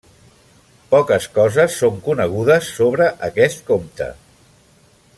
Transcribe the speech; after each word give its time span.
Poques 0.93 1.27
coses 1.35 1.75
són 1.83 2.01
conegudes 2.07 2.71
sobre 2.79 3.11
aquest 3.31 3.63
comte. 3.71 4.09